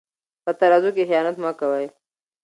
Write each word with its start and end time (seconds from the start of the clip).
په 0.43 0.51
ترازو 0.59 0.89
کې 0.95 1.07
خیانت 1.09 1.35
مه 1.43 1.51
کوئ. 1.59 1.85